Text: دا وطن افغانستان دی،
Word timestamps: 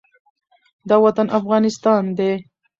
دا 0.87 0.95
وطن 1.05 1.27
افغانستان 1.39 2.03
دی، 2.17 2.31